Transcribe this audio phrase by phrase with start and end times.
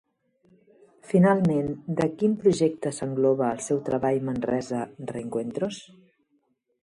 [1.09, 4.79] Finalment, dins de quin projecte s'engloba el seu treball Manresa
[5.15, 5.81] Reencuentros?